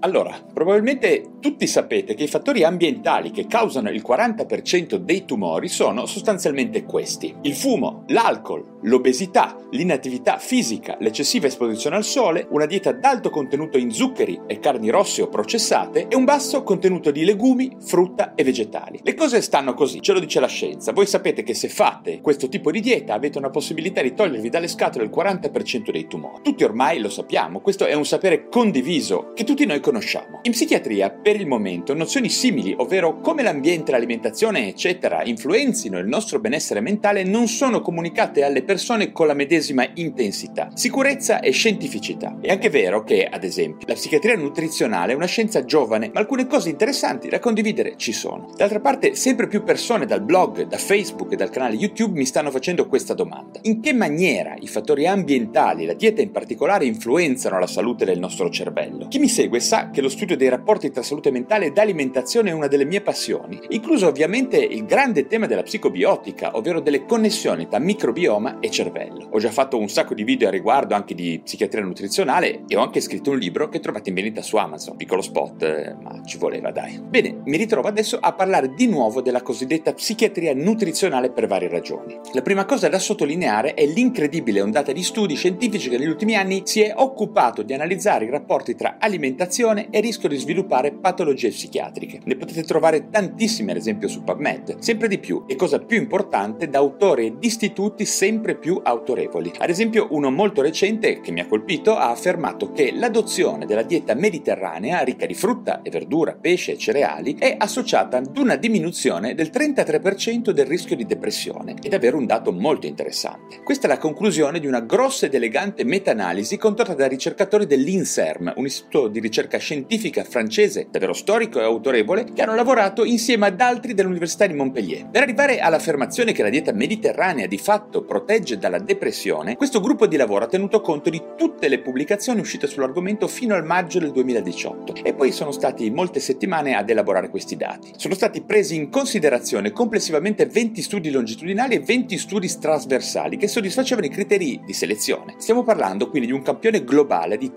Allora, 0.00 0.38
probabilmente 0.52 1.30
tutti 1.40 1.66
sapete 1.66 2.14
che 2.14 2.24
i 2.24 2.28
fattori 2.28 2.64
ambientali 2.64 3.30
che 3.30 3.46
causano 3.46 3.90
il 3.90 4.04
40% 4.06 4.96
dei 4.96 5.24
tumori 5.24 5.68
sono 5.68 6.04
sostanzialmente 6.04 6.84
questi. 6.84 7.34
Il 7.42 7.54
fumo, 7.54 8.04
l'alcol, 8.08 8.78
l'obesità, 8.82 9.56
l'inattività 9.70 10.36
fisica, 10.38 10.96
l'eccessiva 11.00 11.46
esposizione 11.46 11.96
al 11.96 12.04
sole, 12.04 12.46
una 12.50 12.66
dieta 12.66 12.90
ad 12.90 13.04
alto 13.04 13.30
contenuto 13.30 13.78
in 13.78 13.90
zuccheri 13.90 14.40
e 14.46 14.60
carni 14.60 14.90
rosse 14.90 15.22
o 15.22 15.28
processate 15.28 16.08
e 16.08 16.14
un 16.14 16.24
basso 16.24 16.62
contenuto 16.62 17.10
di 17.10 17.24
legumi, 17.24 17.76
frutta 17.80 18.34
e 18.34 18.44
vegetali. 18.44 19.00
Le 19.02 19.14
cose 19.14 19.40
stanno 19.40 19.72
così, 19.72 20.02
ce 20.02 20.12
lo 20.12 20.20
dice 20.20 20.40
la 20.40 20.46
scienza. 20.46 20.92
Voi 20.92 21.06
sapete 21.06 21.42
che 21.42 21.54
se 21.54 21.68
fate 21.68 22.20
questo 22.20 22.48
tipo 22.48 22.70
di 22.70 22.80
dieta 22.80 23.14
avete 23.14 23.38
una 23.38 23.50
possibilità 23.50 24.02
di 24.02 24.12
togliervi 24.12 24.50
dalle 24.50 24.68
scatole 24.68 25.04
il 25.04 25.10
40% 25.10 25.90
dei 25.90 26.06
tumori. 26.06 26.42
Tutti 26.42 26.64
ormai 26.64 26.98
lo 27.00 27.08
sappiamo, 27.08 27.60
questo 27.60 27.86
è 27.86 27.94
un 27.94 28.04
sapere 28.04 28.48
condiviso 28.48 29.32
che 29.34 29.44
tutti 29.44 29.64
noi 29.64 29.80
conosciamo. 29.86 30.40
In 30.42 30.50
psichiatria, 30.50 31.10
per 31.10 31.36
il 31.36 31.46
momento, 31.46 31.94
nozioni 31.94 32.28
simili, 32.28 32.74
ovvero 32.76 33.20
come 33.20 33.44
l'ambiente, 33.44 33.92
l'alimentazione, 33.92 34.66
eccetera, 34.66 35.22
influenzino 35.22 35.96
il 36.00 36.08
nostro 36.08 36.40
benessere 36.40 36.80
mentale, 36.80 37.22
non 37.22 37.46
sono 37.46 37.80
comunicate 37.80 38.42
alle 38.42 38.64
persone 38.64 39.12
con 39.12 39.28
la 39.28 39.34
medesima 39.34 39.86
intensità, 39.94 40.70
sicurezza 40.74 41.38
e 41.38 41.52
scientificità. 41.52 42.36
È 42.40 42.50
anche 42.50 42.68
vero 42.68 43.04
che, 43.04 43.26
ad 43.26 43.44
esempio, 43.44 43.86
la 43.86 43.94
psichiatria 43.94 44.34
nutrizionale 44.34 45.12
è 45.12 45.14
una 45.14 45.26
scienza 45.26 45.64
giovane, 45.64 46.10
ma 46.12 46.18
alcune 46.18 46.48
cose 46.48 46.68
interessanti 46.68 47.28
da 47.28 47.38
condividere 47.38 47.94
ci 47.96 48.12
sono. 48.12 48.50
D'altra 48.56 48.80
parte, 48.80 49.14
sempre 49.14 49.46
più 49.46 49.62
persone 49.62 50.04
dal 50.04 50.22
blog, 50.22 50.62
da 50.62 50.78
Facebook 50.78 51.32
e 51.32 51.36
dal 51.36 51.50
canale 51.50 51.76
YouTube 51.76 52.18
mi 52.18 52.26
stanno 52.26 52.50
facendo 52.50 52.88
questa 52.88 53.14
domanda. 53.14 53.60
In 53.62 53.80
che 53.80 53.92
maniera 53.92 54.56
i 54.58 54.66
fattori 54.66 55.06
ambientali, 55.06 55.86
la 55.86 55.94
dieta 55.94 56.22
in 56.22 56.32
particolare, 56.32 56.86
influenzano 56.86 57.60
la 57.60 57.68
salute 57.68 58.04
del 58.04 58.18
nostro 58.18 58.50
cervello? 58.50 59.06
Chi 59.06 59.20
mi 59.20 59.28
segue 59.28 59.60
sa 59.60 59.75
che 59.92 60.00
lo 60.00 60.08
studio 60.08 60.36
dei 60.36 60.48
rapporti 60.48 60.90
tra 60.90 61.02
salute 61.02 61.30
mentale 61.30 61.66
ed 61.66 61.78
alimentazione 61.78 62.50
è 62.50 62.52
una 62.52 62.66
delle 62.66 62.84
mie 62.84 63.00
passioni, 63.00 63.60
incluso 63.68 64.06
ovviamente 64.06 64.58
il 64.58 64.84
grande 64.84 65.26
tema 65.26 65.46
della 65.46 65.62
psicobiotica, 65.62 66.56
ovvero 66.56 66.80
delle 66.80 67.04
connessioni 67.04 67.68
tra 67.68 67.78
microbioma 67.78 68.58
e 68.60 68.70
cervello. 68.70 69.28
Ho 69.30 69.38
già 69.38 69.50
fatto 69.50 69.78
un 69.78 69.88
sacco 69.88 70.14
di 70.14 70.24
video 70.24 70.48
a 70.48 70.50
riguardo 70.50 70.94
anche 70.94 71.14
di 71.14 71.40
psichiatria 71.42 71.84
nutrizionale 71.84 72.62
e 72.66 72.76
ho 72.76 72.82
anche 72.82 73.00
scritto 73.00 73.30
un 73.30 73.38
libro 73.38 73.68
che 73.68 73.80
trovate 73.80 74.08
in 74.08 74.14
vendita 74.14 74.42
su 74.42 74.56
Amazon. 74.56 74.96
Piccolo 74.96 75.20
spot, 75.22 75.62
eh, 75.62 75.94
ma 76.00 76.22
ci 76.24 76.38
voleva, 76.38 76.70
dai. 76.70 76.98
Bene, 77.00 77.42
mi 77.44 77.56
ritrovo 77.56 77.88
adesso 77.88 78.18
a 78.20 78.32
parlare 78.32 78.72
di 78.74 78.86
nuovo 78.86 79.20
della 79.20 79.42
cosiddetta 79.42 79.92
psichiatria 79.92 80.54
nutrizionale 80.54 81.30
per 81.30 81.46
varie 81.46 81.68
ragioni. 81.68 82.18
La 82.32 82.42
prima 82.42 82.64
cosa 82.64 82.88
da 82.88 82.98
sottolineare 82.98 83.74
è 83.74 83.84
l'incredibile 83.84 84.60
ondata 84.60 84.92
di 84.92 85.02
studi 85.02 85.34
scientifici 85.34 85.90
che 85.90 85.98
negli 85.98 86.08
ultimi 86.08 86.34
anni 86.34 86.62
si 86.64 86.80
è 86.80 86.94
occupato 86.96 87.62
di 87.62 87.74
analizzare 87.74 88.24
i 88.24 88.30
rapporti 88.30 88.74
tra 88.74 88.96
alimentazione 88.98 89.65
e 89.74 90.00
rischio 90.00 90.28
di 90.28 90.36
sviluppare 90.36 90.92
patologie 90.92 91.48
psichiatriche. 91.48 92.20
Ne 92.24 92.36
potete 92.36 92.62
trovare 92.62 93.08
tantissime, 93.10 93.72
ad 93.72 93.78
esempio 93.78 94.08
su 94.08 94.22
PubMed, 94.22 94.78
sempre 94.78 95.08
di 95.08 95.18
più 95.18 95.44
e 95.46 95.56
cosa 95.56 95.78
più 95.80 95.96
importante 95.96 96.68
da 96.68 96.78
autori 96.78 97.26
ed 97.26 97.36
istituti 97.40 98.04
sempre 98.04 98.56
più 98.56 98.80
autorevoli. 98.82 99.52
Ad 99.58 99.68
esempio, 99.68 100.08
uno 100.10 100.30
molto 100.30 100.62
recente 100.62 101.20
che 101.20 101.32
mi 101.32 101.40
ha 101.40 101.46
colpito 101.46 101.96
ha 101.96 102.10
affermato 102.10 102.72
che 102.72 102.92
l'adozione 102.92 103.66
della 103.66 103.82
dieta 103.82 104.14
mediterranea 104.14 105.02
ricca 105.02 105.26
di 105.26 105.34
frutta 105.34 105.82
e 105.82 105.90
verdura, 105.90 106.36
pesce 106.40 106.72
e 106.72 106.78
cereali 106.78 107.36
è 107.38 107.56
associata 107.58 108.18
ad 108.18 108.36
una 108.36 108.56
diminuzione 108.56 109.34
del 109.34 109.50
33% 109.52 110.50
del 110.50 110.66
rischio 110.66 110.96
di 110.96 111.06
depressione. 111.06 111.74
È 111.80 111.88
davvero 111.88 112.16
un 112.16 112.26
dato 112.26 112.52
molto 112.52 112.86
interessante. 112.86 113.62
Questa 113.62 113.86
è 113.86 113.90
la 113.90 113.98
conclusione 113.98 114.60
di 114.60 114.66
una 114.66 114.80
grossa 114.80 115.26
ed 115.26 115.34
elegante 115.34 115.84
meta-analisi 115.84 116.56
condotta 116.56 116.94
da 116.94 117.06
ricercatori 117.06 117.66
dell'INSERM, 117.66 118.54
un 118.56 118.64
istituto 118.64 119.08
di 119.08 119.20
ricerca 119.20 119.55
scientifica 119.58 120.24
francese 120.24 120.88
davvero 120.90 121.12
storico 121.12 121.60
e 121.60 121.64
autorevole, 121.64 122.24
che 122.34 122.42
hanno 122.42 122.54
lavorato 122.54 123.04
insieme 123.04 123.46
ad 123.46 123.60
altri 123.60 123.94
dell'Università 123.94 124.46
di 124.46 124.54
Montpellier. 124.54 125.08
Per 125.10 125.22
arrivare 125.22 125.58
all'affermazione 125.58 126.32
che 126.32 126.42
la 126.42 126.48
dieta 126.48 126.72
mediterranea 126.72 127.46
di 127.46 127.58
fatto 127.58 128.04
protegge 128.04 128.58
dalla 128.58 128.78
depressione, 128.78 129.56
questo 129.56 129.80
gruppo 129.80 130.06
di 130.06 130.16
lavoro 130.16 130.44
ha 130.44 130.48
tenuto 130.48 130.80
conto 130.80 131.10
di 131.10 131.22
tutte 131.36 131.68
le 131.68 131.80
pubblicazioni 131.80 132.40
uscite 132.40 132.66
sull'argomento 132.66 133.28
fino 133.28 133.54
al 133.54 133.64
maggio 133.64 133.98
del 133.98 134.12
2018 134.12 134.94
e 135.02 135.14
poi 135.14 135.32
sono 135.32 135.50
stati 135.50 135.90
molte 135.90 136.20
settimane 136.20 136.74
ad 136.74 136.88
elaborare 136.90 137.30
questi 137.30 137.56
dati. 137.56 137.92
Sono 137.96 138.14
stati 138.14 138.42
presi 138.42 138.74
in 138.76 138.90
considerazione 138.90 139.72
complessivamente 139.72 140.46
20 140.46 140.82
studi 140.82 141.10
longitudinali 141.10 141.74
e 141.74 141.80
20 141.80 142.18
studi 142.18 142.48
trasversali 142.58 143.36
che 143.36 143.48
soddisfacevano 143.48 144.06
i 144.06 144.10
criteri 144.10 144.60
di 144.64 144.72
selezione. 144.72 145.34
Stiamo 145.38 145.62
parlando 145.62 146.08
quindi 146.08 146.28
di 146.28 146.34
un 146.34 146.42
campione 146.42 146.84
globale 146.84 147.36
di 147.36 147.54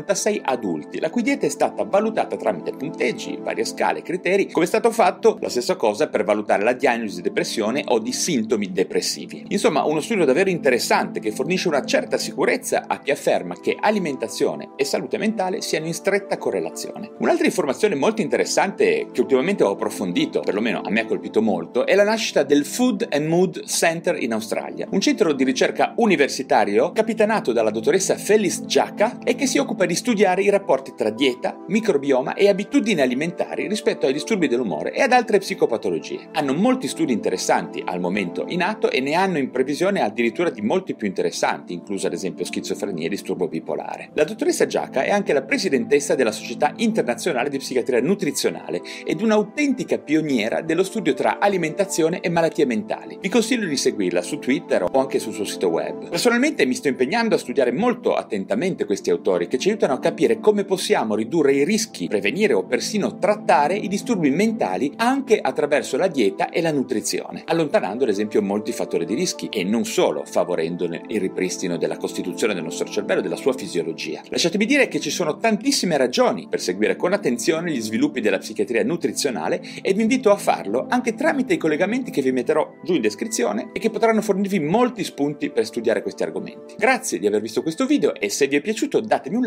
36.556 0.00 0.40
adulti, 0.42 1.00
la 1.00 1.10
cui 1.10 1.22
dieta 1.22 1.46
è 1.46 1.48
stata 1.48 1.84
valutata 1.84 2.36
tramite 2.36 2.72
punteggi, 2.72 3.38
varie 3.40 3.64
scale, 3.64 4.02
criteri, 4.02 4.50
come 4.50 4.64
è 4.64 4.68
stato 4.68 4.90
fatto 4.90 5.38
la 5.40 5.48
stessa 5.48 5.76
cosa 5.76 6.08
per 6.08 6.24
valutare 6.24 6.62
la 6.62 6.72
diagnosi 6.72 7.16
di 7.16 7.22
depressione 7.22 7.84
o 7.86 7.98
di 7.98 8.12
sintomi 8.12 8.72
depressivi. 8.72 9.44
Insomma, 9.48 9.84
uno 9.84 10.00
studio 10.00 10.24
davvero 10.24 10.50
interessante 10.50 11.20
che 11.20 11.32
fornisce 11.32 11.68
una 11.68 11.84
certa 11.84 12.18
sicurezza 12.18 12.84
a 12.86 12.98
chi 13.00 13.10
afferma 13.10 13.58
che 13.60 13.76
alimentazione 13.78 14.70
e 14.76 14.84
salute 14.84 15.18
mentale 15.18 15.60
siano 15.60 15.86
in 15.86 15.94
stretta 15.94 16.38
correlazione. 16.38 17.12
Un'altra 17.18 17.46
informazione 17.46 17.94
molto 17.94 18.20
interessante 18.20 19.08
che 19.12 19.20
ultimamente 19.20 19.62
ho 19.62 19.70
approfondito, 19.70 20.40
perlomeno 20.40 20.80
a 20.80 20.90
me 20.90 21.00
ha 21.00 21.06
colpito 21.06 21.42
molto, 21.42 21.86
è 21.86 21.94
la 21.94 22.04
nascita 22.04 22.42
del 22.42 22.64
Food 22.64 23.06
and 23.10 23.26
Mood 23.26 23.64
Center 23.66 24.20
in 24.20 24.32
Australia, 24.32 24.86
un 24.90 25.00
centro 25.00 25.32
di 25.32 25.44
ricerca 25.44 25.94
universitario 25.96 26.92
capitanato 26.92 27.52
dalla 27.52 27.70
dottoressa 27.70 28.14
Phyllis 28.14 28.62
Giacca 28.64 29.18
e 29.24 29.34
che 29.34 29.46
si 29.46 29.58
occupa 29.58 29.86
di 29.86 29.89
studiare 29.94 30.42
i 30.42 30.50
rapporti 30.50 30.94
tra 30.96 31.10
dieta, 31.10 31.56
microbioma 31.68 32.34
e 32.34 32.48
abitudini 32.48 33.00
alimentari 33.00 33.68
rispetto 33.68 34.06
ai 34.06 34.12
disturbi 34.12 34.48
dell'umore 34.48 34.92
e 34.92 35.02
ad 35.02 35.12
altre 35.12 35.38
psicopatologie. 35.38 36.28
Hanno 36.32 36.54
molti 36.54 36.88
studi 36.88 37.12
interessanti 37.12 37.82
al 37.84 38.00
momento 38.00 38.44
in 38.48 38.62
atto 38.62 38.90
e 38.90 39.00
ne 39.00 39.14
hanno 39.14 39.38
in 39.38 39.50
previsione 39.50 40.02
addirittura 40.02 40.50
di 40.50 40.62
molti 40.62 40.94
più 40.94 41.06
interessanti, 41.06 41.72
incluso 41.72 42.06
ad 42.06 42.12
esempio 42.12 42.44
schizofrenia 42.44 43.06
e 43.06 43.10
disturbo 43.10 43.48
bipolare. 43.48 44.10
La 44.14 44.24
dottoressa 44.24 44.66
Giacca 44.66 45.02
è 45.02 45.10
anche 45.10 45.32
la 45.32 45.42
presidentessa 45.42 46.14
della 46.14 46.32
Società 46.32 46.72
Internazionale 46.76 47.50
di 47.50 47.58
Psichiatria 47.58 48.00
Nutrizionale 48.00 48.82
ed 49.04 49.20
un'autentica 49.20 49.98
pioniera 49.98 50.60
dello 50.60 50.84
studio 50.84 51.14
tra 51.14 51.38
alimentazione 51.38 52.20
e 52.20 52.28
malattie 52.28 52.66
mentali. 52.66 53.18
Vi 53.20 53.28
consiglio 53.28 53.66
di 53.66 53.76
seguirla 53.76 54.22
su 54.22 54.38
Twitter 54.38 54.84
o 54.84 54.98
anche 54.98 55.18
sul 55.18 55.32
suo 55.32 55.44
sito 55.44 55.68
web. 55.68 56.08
Personalmente 56.08 56.66
mi 56.66 56.74
sto 56.74 56.88
impegnando 56.88 57.34
a 57.34 57.38
studiare 57.38 57.72
molto 57.72 58.14
attentamente 58.14 58.84
questi 58.84 59.10
autori 59.10 59.48
che 59.48 59.58
ci 59.58 59.70
aiutano 59.80 59.94
a 59.94 59.98
capire 59.98 60.40
come 60.40 60.64
possiamo 60.64 61.14
ridurre 61.14 61.54
i 61.54 61.64
rischi, 61.64 62.08
prevenire 62.08 62.52
o 62.52 62.64
persino 62.64 63.16
trattare 63.16 63.74
i 63.74 63.88
disturbi 63.88 64.28
mentali 64.30 64.92
anche 64.96 65.38
attraverso 65.40 65.96
la 65.96 66.06
dieta 66.06 66.50
e 66.50 66.60
la 66.60 66.70
nutrizione, 66.70 67.42
allontanando 67.46 68.04
ad 68.04 68.10
esempio 68.10 68.42
molti 68.42 68.72
fattori 68.72 69.06
di 69.06 69.14
rischi 69.14 69.48
e 69.50 69.64
non 69.64 69.86
solo 69.86 70.24
favorendone 70.26 71.02
il 71.08 71.20
ripristino 71.20 71.78
della 71.78 71.96
costituzione 71.96 72.52
del 72.52 72.62
nostro 72.62 72.88
cervello 72.88 73.20
e 73.20 73.22
della 73.22 73.36
sua 73.36 73.54
fisiologia. 73.54 74.20
Lasciatemi 74.28 74.66
dire 74.66 74.88
che 74.88 75.00
ci 75.00 75.10
sono 75.10 75.38
tantissime 75.38 75.96
ragioni 75.96 76.46
per 76.50 76.60
seguire 76.60 76.96
con 76.96 77.14
attenzione 77.14 77.70
gli 77.70 77.80
sviluppi 77.80 78.20
della 78.20 78.38
psichiatria 78.38 78.84
nutrizionale 78.84 79.62
e 79.80 79.94
vi 79.94 80.02
invito 80.02 80.30
a 80.30 80.36
farlo 80.36 80.86
anche 80.90 81.14
tramite 81.14 81.54
i 81.54 81.58
collegamenti 81.58 82.10
che 82.10 82.20
vi 82.22 82.32
metterò 82.32 82.74
giù 82.84 82.94
in 82.94 83.00
descrizione 83.00 83.70
e 83.72 83.78
che 83.78 83.88
potranno 83.88 84.20
fornirvi 84.20 84.60
molti 84.60 85.04
spunti 85.04 85.50
per 85.50 85.64
studiare 85.64 86.02
questi 86.02 86.22
argomenti. 86.22 86.74
Grazie 86.76 87.18
di 87.18 87.26
aver 87.26 87.40
visto 87.40 87.62
questo 87.62 87.86
video 87.86 88.14
e 88.14 88.28
se 88.28 88.46
vi 88.46 88.56
è 88.56 88.60
piaciuto 88.60 89.00
datemi 89.00 89.36
un 89.36 89.46